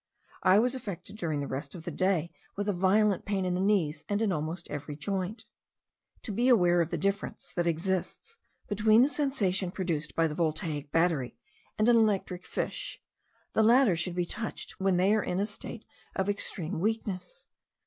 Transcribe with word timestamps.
I 0.41 0.57
was 0.57 0.73
affected 0.73 1.15
during 1.15 1.41
the 1.41 1.47
rest 1.47 1.75
of 1.75 1.83
the 1.83 1.91
day 1.91 2.31
with 2.55 2.67
a 2.67 2.73
violent 2.73 3.23
pain 3.23 3.45
in 3.45 3.53
the 3.53 3.61
knees, 3.61 4.03
and 4.09 4.19
in 4.19 4.31
almost 4.31 4.67
every 4.67 4.95
joint. 4.95 5.45
To 6.23 6.31
be 6.31 6.49
aware 6.49 6.81
of 6.81 6.89
the 6.89 6.97
difference 6.97 7.53
that 7.55 7.67
exists 7.67 8.39
between 8.67 9.03
the 9.03 9.07
sensation 9.07 9.69
produced 9.69 10.15
by 10.15 10.25
the 10.25 10.33
Voltaic 10.33 10.91
battery 10.91 11.35
and 11.77 11.87
an 11.87 11.97
electric 11.97 12.47
fish, 12.47 12.99
the 13.53 13.61
latter 13.61 13.95
should 13.95 14.15
be 14.15 14.25
touched 14.25 14.71
when 14.79 14.97
they 14.97 15.13
are 15.13 15.21
in 15.21 15.39
a 15.39 15.45
state 15.45 15.85
of 16.15 16.27
extreme 16.27 16.79
weakness. 16.79 17.45